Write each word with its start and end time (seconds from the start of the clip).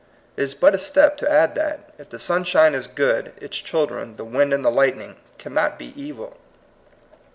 It 0.35 0.41
is 0.41 0.55
but 0.55 0.73
a 0.73 0.79
step 0.79 1.15
to 1.17 1.29
add 1.29 1.53
that, 1.53 1.93
if 1.99 2.09
the 2.09 2.17
sunshine 2.17 2.73
is 2.73 2.87
good, 2.87 3.33
its 3.39 3.55
children, 3.59 4.15
the 4.15 4.25
wind 4.25 4.51
and 4.51 4.65
the 4.65 4.71
light 4.71 4.97
ning, 4.97 5.15
cannot 5.37 5.77
be 5.77 5.93
evil. 5.95 6.37